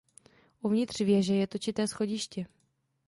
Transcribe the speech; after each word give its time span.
Uvnitř 0.61 1.01
věže 1.01 1.35
je 1.35 1.47
točité 1.47 1.87
schodiště. 1.87 2.45